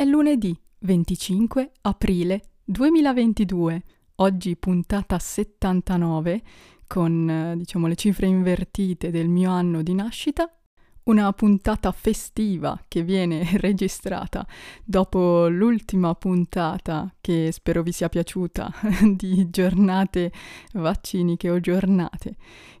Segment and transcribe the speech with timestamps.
[0.00, 3.82] È lunedì 25 aprile 2022,
[4.14, 6.42] oggi puntata 79
[6.86, 10.50] con eh, diciamo le cifre invertite del mio anno di nascita.
[11.10, 14.46] Una puntata festiva che viene registrata
[14.84, 18.72] dopo l'ultima puntata che spero vi sia piaciuta
[19.16, 20.30] di giornate
[20.74, 22.36] vacciniche o giornate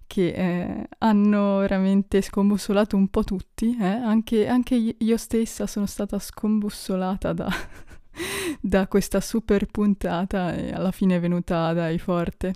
[0.06, 3.84] che eh, hanno veramente scombussolato un po' tutti, eh?
[3.84, 7.48] anche, anche, io stessa sono stata scombussolata da,
[8.62, 12.54] da questa super puntata e alla fine è venuta dai forte.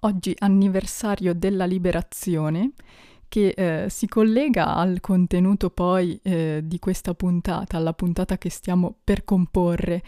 [0.00, 2.72] Oggi anniversario della liberazione
[3.28, 8.96] che eh, si collega al contenuto poi eh, di questa puntata, alla puntata che stiamo
[9.02, 10.02] per comporre,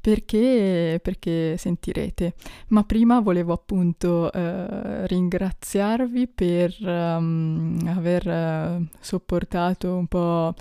[0.00, 2.34] perché, perché sentirete.
[2.68, 10.54] Ma prima volevo appunto eh, ringraziarvi per um, aver uh, sopportato un po'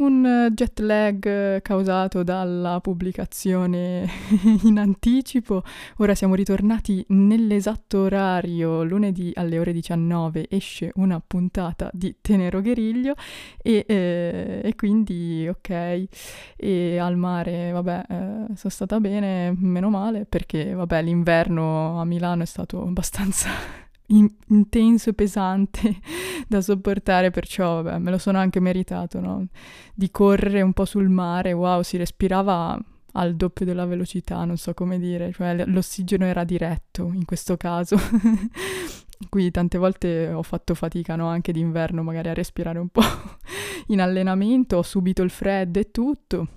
[0.00, 4.08] un eh, jet lag eh, causato dalla pubblicazione
[4.64, 5.62] in anticipo.
[5.98, 13.14] Ora siamo ritornati nell'esatto orario, lunedì alle ore 19 esce una puntata di Tenero Gueriglio
[13.62, 16.08] e, eh, e quindi ok,
[16.56, 18.14] e al mare vabbè eh,
[18.54, 23.79] sono stata bene, meno male perché vabbè l'inverno a Milano è stato abbastanza
[24.10, 25.98] in- intenso e pesante
[26.46, 29.46] da sopportare, perciò vabbè, me lo sono anche meritato, no?
[29.94, 32.78] Di correre un po' sul mare, wow, si respirava
[33.12, 37.96] al doppio della velocità, non so come dire, cioè l'ossigeno era diretto in questo caso.
[39.28, 41.28] Qui tante volte ho fatto fatica, no?
[41.28, 43.02] Anche d'inverno magari a respirare un po'
[43.88, 46.48] in allenamento, ho subito il freddo e tutto.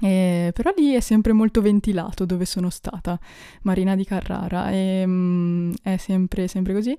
[0.00, 3.18] E, però lì è sempre molto ventilato dove sono stata,
[3.62, 6.96] Marina di Carrara, e mm, è sempre, sempre così.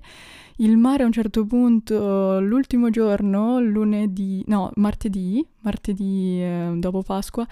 [0.60, 7.46] Il mare a un certo punto, l'ultimo giorno, lunedì, no, martedì, martedì eh, dopo Pasqua,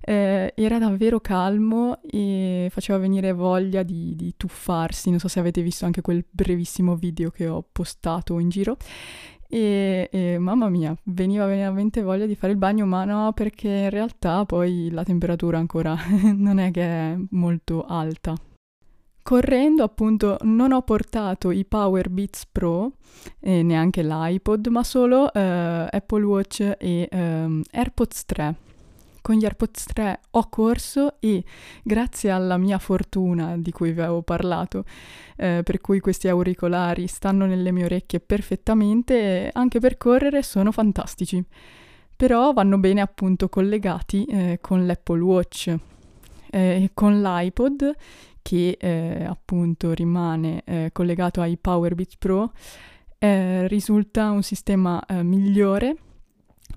[0.00, 5.10] eh, era davvero calmo e faceva venire voglia di, di tuffarsi.
[5.10, 8.76] Non so se avete visto anche quel brevissimo video che ho postato in giro.
[9.54, 13.90] E, e, mamma mia, veniva veramente voglia di fare il bagno, ma no, perché in
[13.90, 15.94] realtà poi la temperatura ancora
[16.34, 18.34] non è che è molto alta.
[19.22, 22.92] Correndo appunto non ho portato i Power Beats Pro
[23.40, 28.56] e neanche l'iPod, ma solo eh, Apple Watch e eh, AirPods 3
[29.22, 31.42] con gli AirPods 3 ho corso e
[31.82, 34.84] grazie alla mia fortuna di cui vi avevo parlato,
[35.36, 41.42] eh, per cui questi auricolari stanno nelle mie orecchie perfettamente, anche per correre sono fantastici.
[42.14, 45.74] Però vanno bene appunto collegati eh, con l'Apple Watch
[46.50, 47.94] eh, con l'iPod
[48.42, 52.52] che eh, appunto rimane eh, collegato ai Powerbeats Pro.
[53.18, 55.96] Eh, risulta un sistema migliore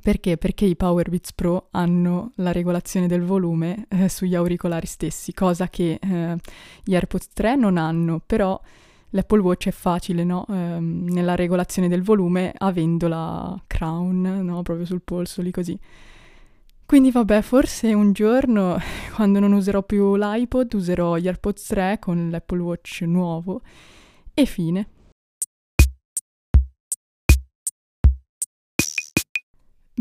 [0.06, 0.38] perché?
[0.38, 5.98] Perché i Powerbeats Pro hanno la regolazione del volume eh, sugli auricolari stessi, cosa che
[6.00, 6.36] eh,
[6.84, 8.62] gli AirPods 3 non hanno, però
[9.10, 10.46] l'Apple Watch è facile no?
[10.48, 14.62] eh, nella regolazione del volume avendo la crown no?
[14.62, 15.76] proprio sul polso, lì così.
[16.86, 18.78] Quindi vabbè, forse un giorno,
[19.16, 23.60] quando non userò più l'iPod, userò gli AirPods 3 con l'Apple Watch nuovo
[24.36, 24.88] e fine.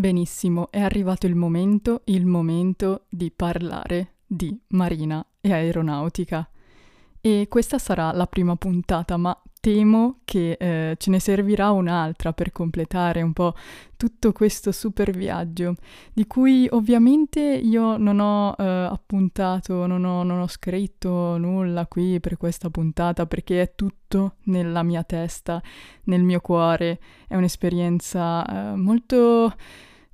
[0.05, 6.47] Benissimo, è arrivato il momento, il momento di parlare di marina e aeronautica.
[7.23, 12.53] E questa sarà la prima puntata, ma temo che eh, ce ne servirà un'altra per
[12.53, 13.55] completare un po'
[13.97, 15.77] tutto questo super viaggio,
[16.13, 22.21] di cui ovviamente io non ho eh, appuntato, non ho, non ho scritto nulla qui
[22.21, 25.63] per questa puntata, perché è tutto nella mia testa,
[26.05, 29.55] nel mio cuore, è un'esperienza eh, molto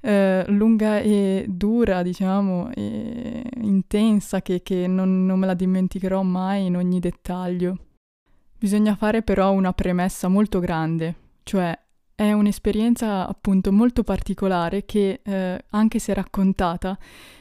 [0.00, 6.66] eh, lunga e dura, diciamo, e intensa che, che non, non me la dimenticherò mai
[6.66, 7.78] in ogni dettaglio.
[8.58, 11.78] Bisogna fare però una premessa molto grande, cioè
[12.14, 16.98] è un'esperienza appunto molto particolare che, eh, anche se raccontata,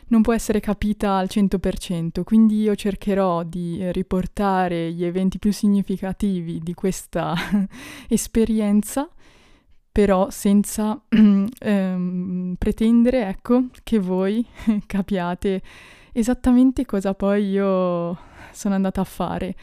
[0.08, 6.60] non può essere capita al 100%, quindi io cercherò di riportare gli eventi più significativi
[6.60, 7.36] di questa
[8.08, 9.10] esperienza
[9.92, 14.46] però senza ehm, pretendere, ecco, che voi
[14.86, 15.62] capiate
[16.12, 18.18] esattamente cosa poi io
[18.52, 19.56] sono andata a fare.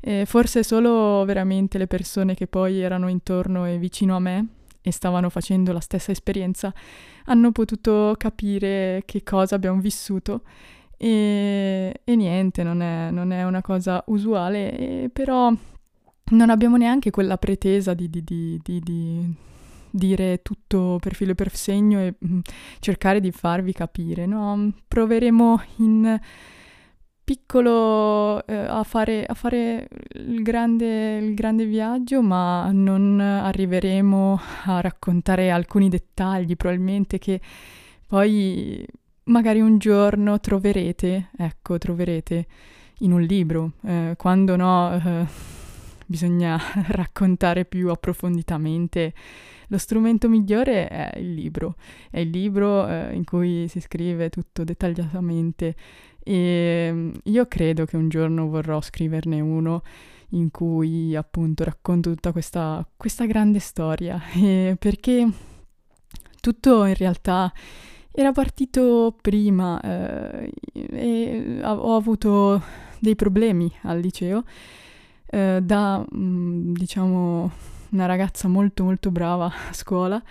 [0.00, 4.46] E forse solo veramente le persone che poi erano intorno e vicino a me
[4.80, 6.72] e stavano facendo la stessa esperienza
[7.26, 10.42] hanno potuto capire che cosa abbiamo vissuto
[11.02, 15.50] e, e niente, non è, non è, una cosa usuale, però
[16.32, 19.34] non abbiamo neanche quella pretesa di, di, di, di
[19.90, 22.38] dire tutto per filo e per segno e mh, mm,
[22.78, 24.72] cercare di farvi capire, no?
[24.86, 26.20] Proveremo in
[27.24, 34.80] piccolo eh, a, fare, a, fare, il grande, il grande viaggio, ma non arriveremo a
[34.80, 37.40] raccontare alcuni dettagli, probabilmente che
[38.06, 38.84] poi
[39.24, 42.46] magari un giorno troverete, ecco, troverete
[42.98, 45.26] in un libro, eh, quando no, eh,
[46.10, 46.58] bisogna
[46.88, 49.14] raccontare più approfonditamente.
[49.68, 51.76] Lo strumento migliore è il libro,
[52.10, 55.76] è il libro eh, in cui si scrive tutto dettagliatamente.
[56.24, 59.82] E mm, io credo che un giorno vorrò scriverne uno
[60.30, 64.20] in cui appunto racconto tutta questa, questa grande storia,
[64.78, 65.28] perché
[66.40, 67.52] tutto in realtà
[68.10, 72.60] era partito prima eh, e ho avuto
[72.98, 74.44] dei problemi al liceo
[75.30, 77.50] eh, da, mh, mm, diciamo,
[77.90, 80.22] una ragazza molto molto brava a scuola.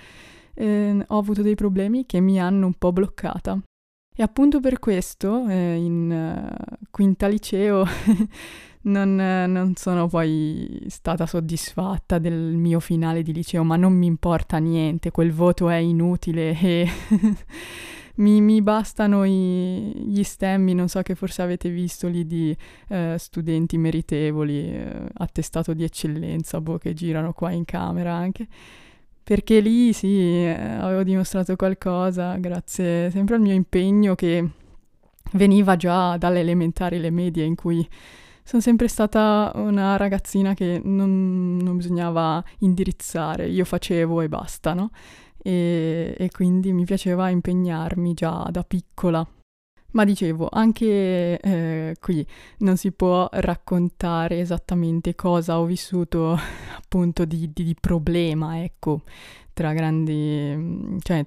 [0.53, 3.59] Eh, ho avuto dei problemi che mi hanno un po' bloccata.
[4.15, 7.85] E appunto per questo eh, in uh, quinta liceo
[8.83, 14.57] non, non, sono poi stata soddisfatta del mio finale di liceo, ma non mi importa
[14.57, 16.87] niente, quel voto è inutile e
[18.19, 22.55] mi, mi, bastano i, gli stemmi, non so che forse avete visto lì di
[22.89, 28.47] eh, studenti meritevoli, eh, attestato di eccellenza, boh, che girano qua in camera anche.
[29.23, 34.43] Perché lì sì, eh, avevo dimostrato qualcosa grazie sempre al mio impegno che
[35.33, 37.87] veniva già dalle elementari, le medie, in cui
[38.43, 44.89] sono sempre stata una ragazzina che non, non bisognava indirizzare, io facevo e basta, no?
[45.49, 49.27] E, e quindi mi piaceva impegnarmi già da piccola.
[49.91, 52.23] Ma dicevo, anche eh, qui
[52.59, 56.37] non si può raccontare esattamente cosa ho vissuto
[56.77, 59.01] appunto di, di, di problema, ecco,
[59.51, 61.25] tra grandi, cioè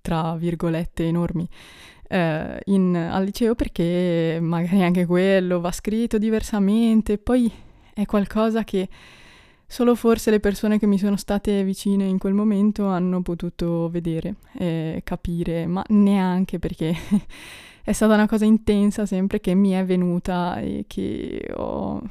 [0.00, 1.46] tra virgolette enormi
[2.08, 7.52] eh, in, al liceo perché magari anche quello va scritto diversamente, poi
[7.92, 8.88] è qualcosa che
[9.70, 14.34] solo forse le persone che mi sono state vicine in quel momento hanno potuto vedere
[14.58, 16.92] e capire, ma neanche perché
[17.80, 22.02] è stata una cosa intensa sempre che mi è venuta e che ho,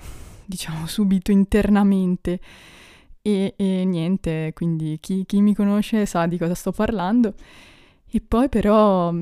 [0.46, 2.40] diciamo, subito internamente.
[3.22, 7.34] E, e niente, quindi chi, chi mi conosce sa di cosa sto parlando.
[8.10, 9.14] E poi però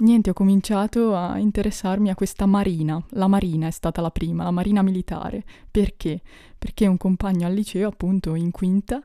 [0.00, 3.02] niente, ho cominciato a interessarmi a questa marina.
[3.10, 5.44] La marina è stata la prima, la marina militare.
[5.70, 6.20] Perché?
[6.58, 9.02] Perché un compagno al liceo, appunto in quinta,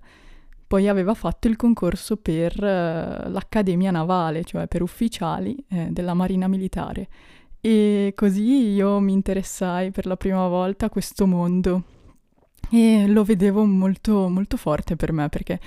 [0.68, 6.48] poi aveva fatto il concorso per uh, l'Accademia Navale, cioè per ufficiali eh, della Marina
[6.48, 7.08] Militare.
[7.62, 11.84] E così io mi interessai per la prima volta a questo mondo
[12.70, 15.60] e lo vedevo molto, molto forte per me perché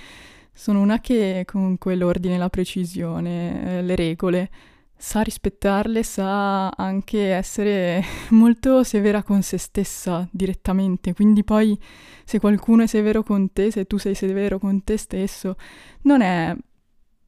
[0.53, 4.51] sono una che comunque l'ordine, la precisione, eh, le regole
[4.99, 11.79] sa rispettarle, sa anche essere molto severa con se stessa direttamente, quindi poi
[12.25, 15.57] se qualcuno è severo con te, se tu sei severo con te stesso,
[16.03, 16.55] non è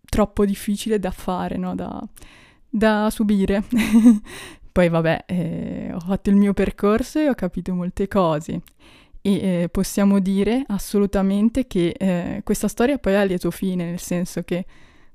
[0.04, 1.74] troppo difficile da fare, no?
[1.76, 2.02] da,
[2.68, 3.62] da subire.
[4.72, 8.62] poi vabbè, eh, ho fatto il mio percorso e ho capito molte cose.
[9.22, 14.42] E eh, possiamo dire assolutamente che eh, questa storia poi ha lieto fine, nel senso
[14.42, 14.64] che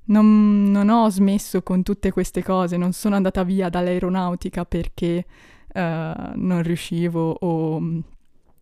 [0.06, 5.26] non, non, ho smesso con tutte queste cose, non sono andata via dall'aeronautica perché
[5.74, 7.80] uh, non riuscivo o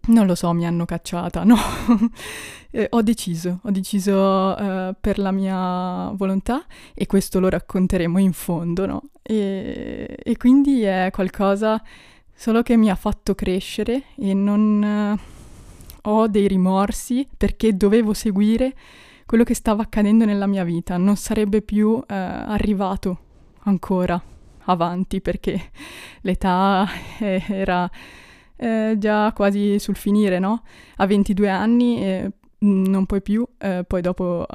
[0.05, 1.55] non lo so, mi hanno cacciata, no.
[2.71, 8.33] eh, ho deciso, ho deciso uh, per la mia volontà e questo lo racconteremo in
[8.33, 9.01] fondo, no?
[9.21, 11.81] E, e quindi è qualcosa
[12.35, 18.75] solo che mi ha fatto crescere e non uh, ho dei rimorsi perché dovevo seguire
[19.33, 23.17] quello che stava accadendo nella mia vita, non sarebbe più eh, arrivato
[23.61, 24.21] ancora
[24.65, 25.71] avanti perché
[26.21, 26.87] l'età
[27.17, 27.89] era
[28.55, 30.61] eh, già quasi sul finire, no?
[30.97, 34.45] A 22 anni non puoi più, eh, poi dopo,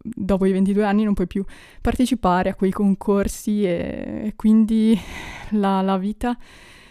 [0.00, 1.44] dopo, i 22 anni non puoi più
[1.82, 4.98] partecipare a quei concorsi e, e quindi
[5.50, 6.34] la, la vita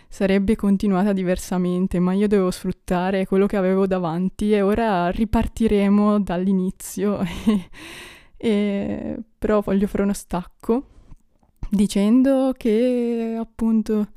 [0.09, 7.19] sarebbe continuata diversamente, ma io devo sfruttare quello che avevo davanti e ora ripartiremo dall'inizio.
[8.37, 10.85] e, però voglio fare uno stacco
[11.69, 14.09] dicendo che appunto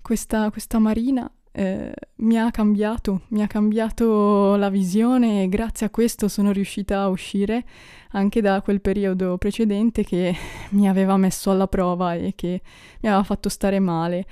[0.00, 5.90] questa, questa marina eh, mi ha cambiato, mi ha cambiato la visione e grazie a
[5.90, 7.64] questo sono riuscita a uscire
[8.10, 10.34] anche da quel periodo precedente che
[10.70, 12.60] mi aveva messo alla prova e che
[13.00, 14.26] mi aveva fatto stare male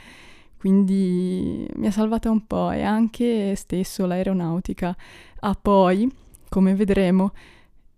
[0.64, 4.96] quindi mi ha salvata un po' e anche stesso l'aeronautica
[5.40, 6.10] ha poi,
[6.48, 7.34] come vedremo,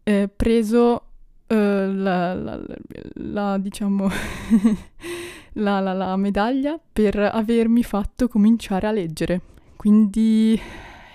[0.02, 1.02] eh, preso
[1.46, 2.61] eh, la, la,
[3.12, 4.08] la, diciamo,
[5.54, 9.42] la, la medaglia per avermi fatto cominciare a leggere.
[9.76, 10.61] Quindi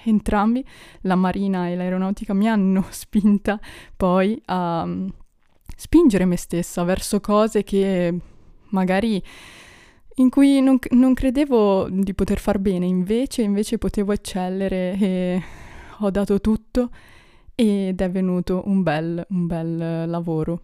[0.06, 0.66] entrambi,
[1.02, 3.60] la marina e l'aeronautica, mi hanno spinta
[3.98, 5.08] poi a mm,
[5.76, 8.18] spingere me stessa verso cose che
[8.70, 9.22] magari
[10.16, 15.42] in cui non, non, credevo di poter far bene, invece, invece potevo eccellere e
[16.00, 16.90] ho dato tutto
[17.56, 20.62] ed è venuto un bel, un bel lavoro.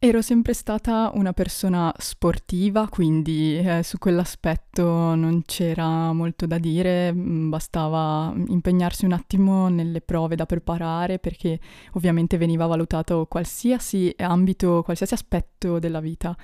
[0.00, 7.12] Ero sempre stata una persona sportiva, quindi eh, su quell'aspetto non c'era molto da dire,
[7.12, 11.58] mm, bastava impegnarsi un attimo nelle prove da preparare perché
[11.94, 16.36] ovviamente veniva valutato qualsiasi ambito, qualsiasi aspetto della vita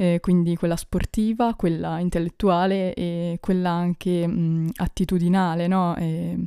[0.00, 5.96] eh, quindi quella sportiva, quella intellettuale e quella anche mh, attitudinale, no?
[5.96, 6.38] E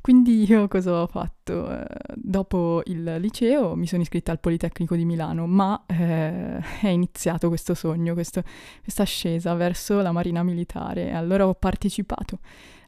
[0.00, 1.70] quindi io cosa ho fatto?
[1.70, 1.84] Eh,
[2.14, 7.74] dopo il liceo mi sono iscritta al Politecnico di Milano, ma eh, è iniziato questo
[7.74, 8.42] sogno, questo,
[8.82, 11.12] questa ascesa verso la Marina Militare.
[11.12, 12.38] Allora ho partecipato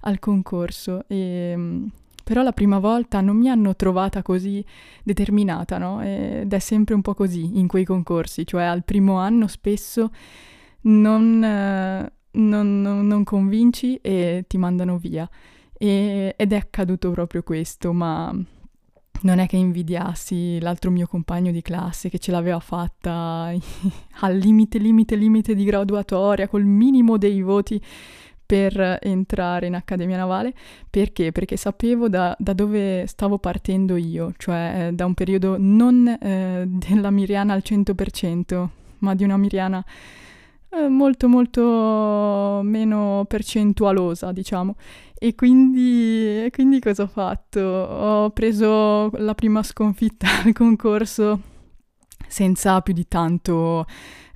[0.01, 1.91] al concorso e
[2.27, 4.65] però la prima volta non mi hanno trovata così
[5.05, 6.03] determinata, no?
[6.03, 10.11] Ed è sempre un po' così in quei concorsi, cioè al primo anno spesso
[10.81, 15.31] non, eh, non, non, non convinci e ti mandano via.
[15.79, 18.35] E, ed è accaduto proprio questo, ma
[19.21, 23.53] non è che invidiassi l'altro mio compagno di classe che ce l'aveva fatta
[24.23, 27.81] al limite, limite, limite di graduatoria, col minimo dei voti
[28.47, 30.55] per entrare in Accademia Navale.
[30.89, 31.33] Perché?
[31.33, 36.65] Perché sapevo da, da dove stavo partendo io, cioè eh, da un periodo non eh,
[36.67, 39.85] della Miriana al 100%, ma di una Miriana
[40.71, 44.77] eh, molto molto meno percentualosa, diciamo.
[45.19, 47.61] E quindi, e quindi cosa ho fatto?
[47.61, 51.55] Ho preso la prima sconfitta al concorso
[52.29, 53.87] senza più di tanto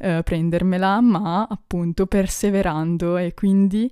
[0.00, 3.90] eh, prendermela, ma appunto perseverando e quindi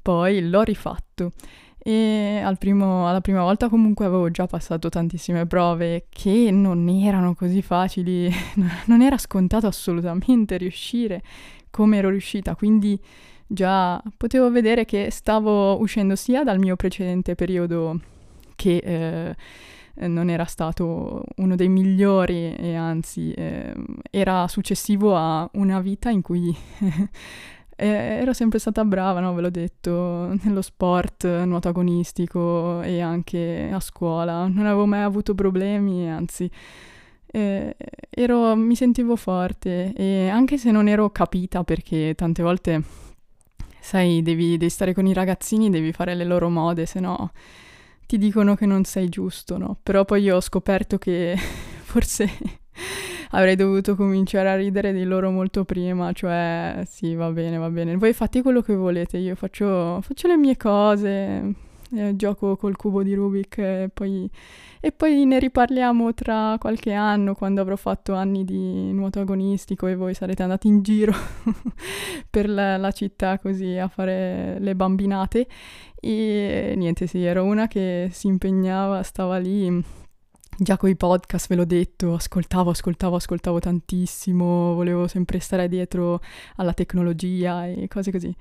[0.00, 1.32] poi l'ho rifatto.
[1.78, 7.34] E al primo, alla prima volta comunque avevo già passato tantissime prove che non erano
[7.34, 8.28] così facili,
[8.86, 11.22] non era scontato assolutamente riuscire
[11.70, 13.00] come ero riuscita, quindi
[13.46, 18.00] già potevo vedere che stavo uscendo sia dal mio precedente periodo
[18.56, 19.36] che eh,
[19.96, 23.74] eh, non era stato uno dei migliori e anzi eh,
[24.10, 26.54] era successivo a una vita in cui
[27.76, 29.34] ero sempre stata brava, no?
[29.34, 34.46] ve l'ho detto, nello sport, nuoto agonistico e anche a scuola.
[34.46, 36.50] Non avevo mai avuto problemi, anzi
[37.26, 37.76] eh,
[38.08, 42.82] ero, mi sentivo forte e anche se non ero capita perché tante volte,
[43.80, 47.30] sai, devi, devi stare con i ragazzini, devi fare le loro mode, se no
[48.06, 49.78] ti dicono che non sei giusto, no?
[49.82, 51.36] Però poi io ho scoperto che
[51.84, 52.28] forse
[53.30, 57.96] avrei dovuto cominciare a ridere di loro molto prima, cioè sì, va bene, va bene.
[57.96, 61.54] Voi fate quello che volete, io faccio, faccio le mie cose,
[61.94, 64.28] eh, gioco col cubo di Rubik e poi,
[64.80, 69.94] e poi ne riparliamo tra qualche anno quando avrò fatto anni di nuoto agonistico e
[69.94, 71.12] voi sarete andati in giro
[72.30, 75.46] per la, la città così a fare le bambinate
[76.00, 79.82] e niente, sì, ero una che si impegnava, stava lì.
[80.58, 86.20] Già con i podcast, ve l'ho detto, ascoltavo, ascoltavo, ascoltavo tantissimo, volevo sempre stare dietro
[86.56, 88.34] alla tecnologia e cose così.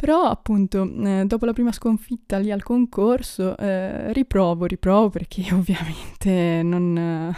[0.00, 6.62] Però appunto, eh, dopo la prima sconfitta lì al concorso, eh, riprovo, riprovo perché ovviamente
[6.62, 7.34] non,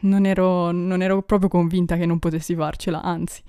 [0.00, 3.42] non, ero, non ero proprio convinta che non potessi farcela, anzi.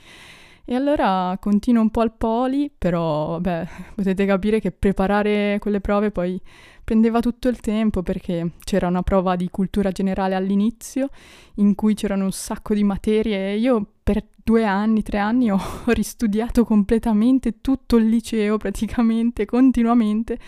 [0.68, 6.10] E allora continuo un po' al poli, però beh, potete capire che preparare quelle prove
[6.10, 6.42] poi
[6.84, 11.10] prendeva tutto il tempo perché c'era una prova di cultura generale all'inizio
[11.56, 15.60] in cui c'erano un sacco di materie e io per due anni, tre anni ho
[15.88, 20.40] ristudiato completamente tutto il liceo praticamente, continuamente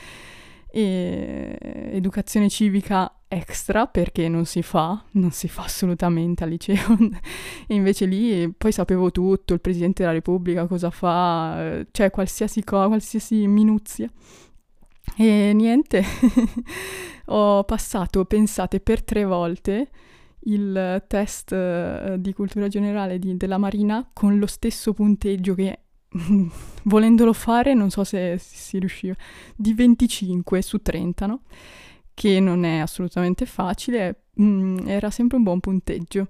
[0.78, 1.58] e
[1.94, 6.96] educazione civica extra perché non si fa, non si fa assolutamente al liceo
[7.66, 12.86] e invece lì poi sapevo tutto, il Presidente della Repubblica cosa fa, cioè qualsiasi cosa,
[12.86, 14.08] qualsiasi minuzia.
[15.16, 16.04] E niente,
[17.26, 19.90] ho passato, pensate, per tre volte
[20.42, 25.80] il test uh, di cultura generale di, della Marina con lo stesso punteggio che
[26.84, 29.16] volendolo fare, non so se si riusciva,
[29.56, 31.42] di 25 su 30, no?
[32.14, 36.28] Che non è assolutamente facile, mm, era sempre un buon punteggio.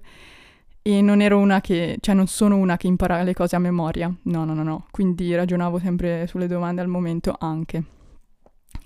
[0.82, 4.12] E non ero una che, cioè non sono una che impara le cose a memoria,
[4.22, 7.97] no, no, no, no, quindi ragionavo sempre sulle domande al momento anche.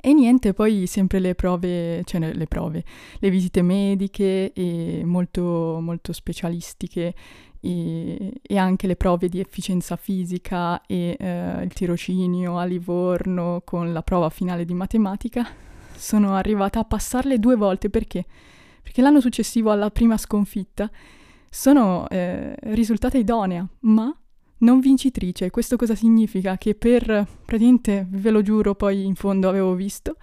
[0.05, 2.83] E niente, poi sempre le prove, cioè le prove,
[3.21, 7.15] le visite mediche e molto, molto specialistiche
[7.61, 13.93] e, e, anche le prove di efficienza fisica e eh, il tirocinio a Livorno con
[13.93, 15.47] la prova finale di matematica,
[15.95, 18.25] sono arrivata a passarle due volte perché?
[18.83, 20.91] Perché l'anno successivo alla prima sconfitta
[21.49, 24.13] sono eh, risultata idonea, ma
[24.63, 25.51] non vincitrice.
[25.51, 26.57] Questo cosa significa?
[26.57, 27.05] Che per,
[27.45, 30.17] praticamente, ve lo giuro, poi in fondo avevo visto,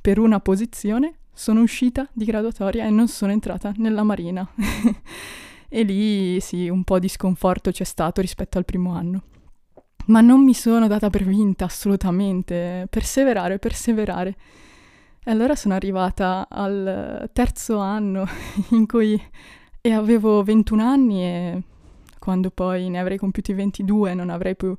[0.00, 4.46] per una posizione sono uscita di graduatoria e non sono entrata nella marina.
[5.68, 9.22] e lì sì, un po' di sconforto c'è stato rispetto al primo anno.
[10.06, 12.86] Ma non mi sono data per vinta assolutamente.
[12.90, 14.36] Perseverare, perseverare.
[15.24, 18.26] E allora sono arrivata al terzo anno
[18.70, 19.20] in cui
[19.82, 21.62] avevo 21 anni e
[22.22, 24.76] quando poi ne avrei compiuti 22 non avrei più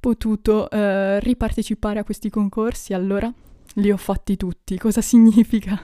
[0.00, 3.30] potuto eh, ripartecipare a questi concorsi, allora
[3.74, 4.78] li ho fatti tutti.
[4.78, 5.78] Cosa significa?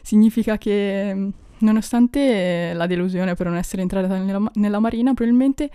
[0.00, 1.28] significa che mm,
[1.58, 5.70] nonostante la delusione per non essere entrata nella, nella Marina, probabilmente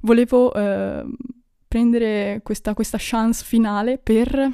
[0.00, 1.04] volevo eh,
[1.68, 4.50] prendere questa, questa chance finale per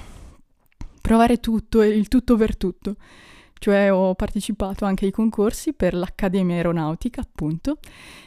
[1.01, 2.97] provare tutto, il tutto per tutto.
[3.63, 7.79] Cioè ho partecipato anche ai concorsi per l'Accademia Aeronautica, appunto,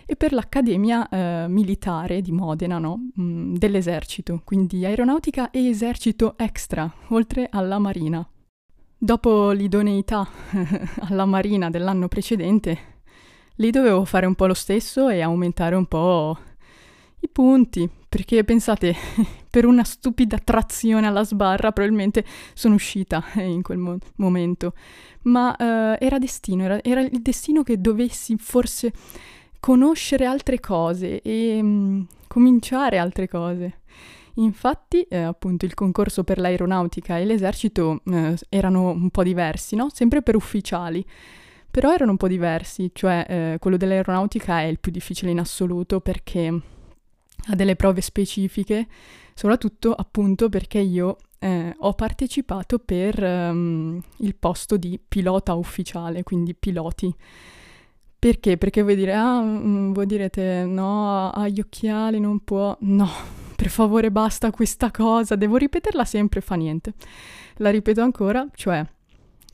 [0.05, 3.09] e per l'Accademia eh, Militare di Modena, no?
[3.19, 8.25] mm, dell'esercito, quindi aeronautica e esercito extra, oltre alla Marina.
[8.97, 10.25] Dopo l'idoneità
[11.09, 13.01] alla Marina dell'anno precedente,
[13.55, 16.37] lì dovevo fare un po' lo stesso e aumentare un po'
[17.25, 18.95] i punti, perché pensate,
[19.49, 24.73] per una stupida trazione alla sbarra probabilmente sono uscita in quel mo- momento,
[25.23, 28.93] ma uh, era destino, era, era, il destino che dovessi forse
[29.59, 33.79] conoscere altre cose e um, cominciare altre cose.
[34.35, 39.87] Infatti, eh, appunto, il concorso per l'aeronautica e l'esercito eh, erano un po' diversi, no?
[39.93, 41.05] Sempre per ufficiali,
[41.71, 46.01] però erano un po' diversi, cioè eh, quello dell'aeronautica è il più difficile in assoluto
[46.01, 46.61] perché
[47.47, 48.87] ha delle prove specifiche,
[49.33, 56.55] soprattutto appunto perché io eh, ho partecipato per um, il posto di pilota ufficiale, quindi
[56.55, 57.13] piloti.
[58.17, 58.57] Perché?
[58.57, 62.75] Perché vuoi dire, ah, mm, voi direte, no, ha gli occhiali, non può.
[62.81, 63.07] No,
[63.55, 66.93] per favore basta questa cosa, devo ripeterla sempre, fa niente.
[67.57, 68.83] La ripeto ancora, cioè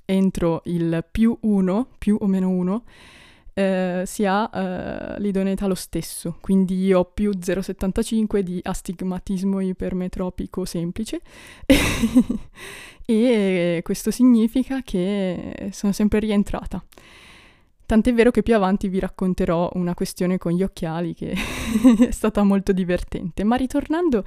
[0.05, 2.83] entro il più uno, più o meno uno,
[3.53, 10.65] eh, si ha eh, l'idoneità lo stesso, quindi io ho più 0,75 di astigmatismo ipermetropico
[10.65, 11.21] semplice
[13.05, 16.83] e questo significa che sono sempre rientrata.
[17.91, 21.35] Tant'è vero che più avanti vi racconterò una questione con gli occhiali che
[22.07, 23.43] è stata molto divertente.
[23.43, 24.23] Ma ritornando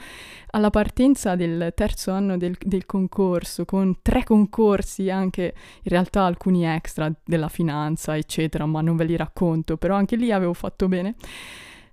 [0.51, 6.67] alla partenza del terzo anno del, del, concorso, con tre concorsi, anche in realtà alcuni
[6.67, 11.15] extra della finanza, eccetera, ma non ve li racconto, però anche lì avevo fatto bene.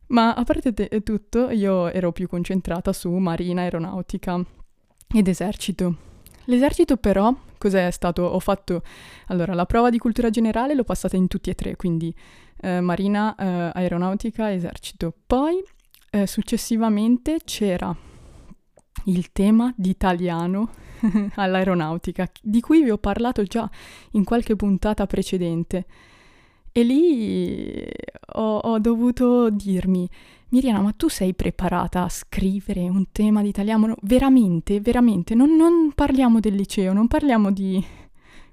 [0.07, 4.43] Ma a parte te- tutto, io ero più concentrata su marina, aeronautica
[5.07, 6.10] ed esercito.
[6.45, 8.23] L'esercito però, cos'è stato?
[8.23, 8.81] Ho fatto,
[9.27, 12.13] allora, la prova di cultura generale l'ho passata in tutti e tre, quindi
[12.61, 15.13] eh, marina, eh, aeronautica, esercito.
[15.25, 15.63] Poi,
[16.09, 17.95] eh, successivamente, c'era
[19.05, 20.71] il tema di italiano
[21.35, 23.69] all'aeronautica, di cui vi ho parlato già
[24.11, 25.85] in qualche puntata precedente.
[26.71, 27.85] E lì
[28.33, 30.09] ho, ho dovuto dirmi,
[30.51, 33.95] Miriana, ma tu sei preparata a scrivere un tema di italiano?
[34.01, 37.81] Veramente, veramente, non, non parliamo del liceo, non parliamo di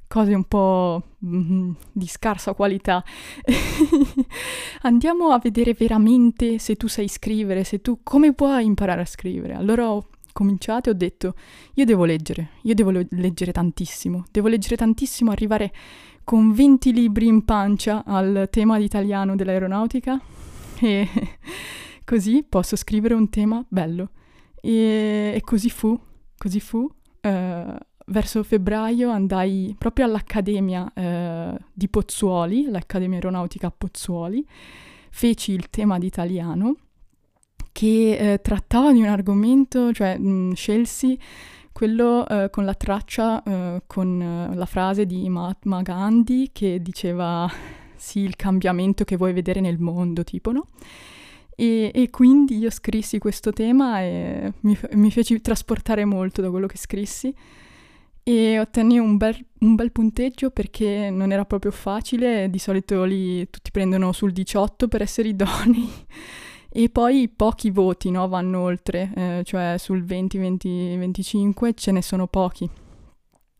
[0.06, 3.02] cose un po' mm, di scarsa qualità.
[4.82, 9.54] Andiamo a vedere veramente se tu sai scrivere, se tu come puoi imparare a scrivere.
[9.54, 11.34] Allora ho cominciato e ho detto,
[11.74, 15.72] io devo leggere, io devo leggere tantissimo, devo leggere tantissimo, arrivare
[16.22, 20.20] con 20 libri in pancia al tema di italiano dell'aeronautica
[20.78, 21.08] e
[22.08, 24.12] Così posso scrivere un tema bello.
[24.62, 26.00] E, e così fu,
[26.38, 26.78] così fu.
[27.20, 34.42] Uh, verso febbraio andai proprio all'Accademia uh, di Pozzuoli, l'Accademia Aeronautica Pozzuoli,
[35.10, 36.76] feci il tema di italiano
[37.72, 41.18] che uh, trattava di un argomento, cioè mh, scelsi
[41.72, 47.46] quello uh, con la traccia, uh, con uh, la frase di Mahatma Gandhi che diceva
[47.96, 50.68] sì, il cambiamento che vuoi vedere nel mondo, tipo, no?
[51.60, 56.68] E, e, quindi io scrissi questo tema e mi, mi, feci trasportare molto da quello
[56.68, 57.34] che scrissi.
[58.22, 63.50] E ottenni un bel, un bel, punteggio perché non era proprio facile, di solito lì
[63.50, 65.90] tutti prendono sul 18 per essere idonei
[66.70, 72.02] e poi pochi voti no, vanno oltre, eh, cioè sul 20, 20, 25 ce ne
[72.02, 72.70] sono pochi.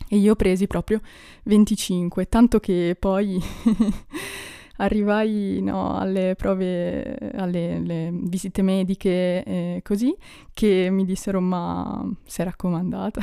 [0.08, 1.00] E io presi proprio
[1.42, 3.42] 25, tanto che poi
[4.78, 10.14] arrivai no, alle prove, alle visite mediche e così,
[10.52, 13.20] che mi dissero ma sei raccomandata,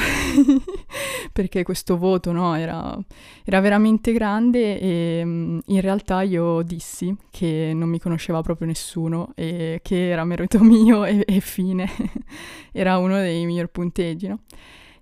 [1.31, 2.97] perché questo voto no, era,
[3.43, 9.31] era, veramente grande e mm, in realtà io dissi che non mi conosceva proprio nessuno
[9.35, 11.89] e che era merito mio e, e fine,
[12.71, 14.39] era uno dei migliori punteggi, no?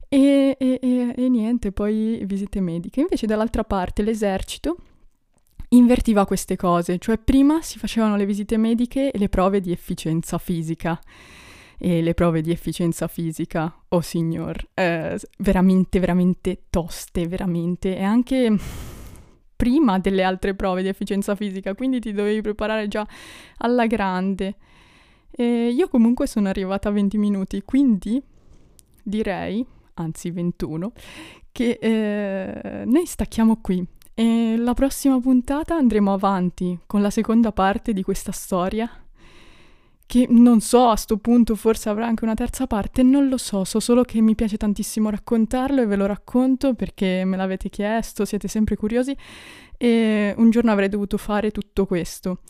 [0.08, 0.80] E, e,
[1.16, 3.00] e niente, poi visite mediche.
[3.02, 4.76] Invece dall'altra parte l'esercito
[5.76, 10.38] invertiva queste cose, cioè prima si facevano le visite mediche e le prove di efficienza
[10.38, 11.00] fisica.
[11.78, 17.98] E le prove di efficienza fisica, oh signor, eh, veramente, veramente toste, veramente.
[17.98, 18.56] E anche
[19.56, 23.06] prima delle altre prove di efficienza fisica, quindi ti dovevi preparare già
[23.58, 24.56] alla grande.
[25.32, 28.22] E io comunque sono arrivata a 20 minuti, quindi
[29.02, 30.92] direi, anzi 21,
[31.52, 33.86] che eh, noi stacchiamo qui.
[34.16, 38.90] E la prossima puntata andremo avanti con la seconda parte di questa storia.
[40.06, 43.64] Che non so, a sto punto forse avrà anche una terza parte, non lo so,
[43.64, 48.24] so solo che mi piace tantissimo raccontarlo e ve lo racconto perché me l'avete chiesto,
[48.26, 49.16] siete sempre curiosi
[49.78, 52.42] e un giorno avrei dovuto fare tutto questo.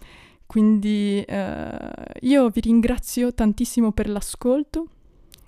[0.45, 1.77] Quindi eh,
[2.21, 4.87] io vi ringrazio tantissimo per l'ascolto.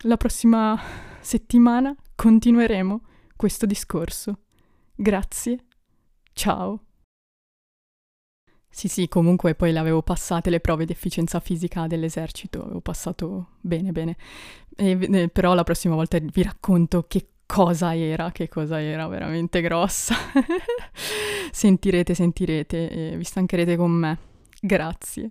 [0.01, 0.80] La prossima
[1.19, 3.01] settimana continueremo
[3.36, 4.39] questo discorso.
[4.95, 5.65] Grazie
[6.36, 6.80] Ciao.
[8.69, 13.52] Sì, sì, comunque poi le avevo passate le prove di efficienza fisica dell'esercito, avevo passato
[13.62, 14.17] bene, bene.
[14.76, 19.62] E, eh, però la prossima volta vi racconto che cosa era, che cosa era veramente
[19.62, 20.15] grossa.
[21.52, 24.17] sentirete, sentirete e vi stancherete con me.
[24.60, 25.30] Grazie.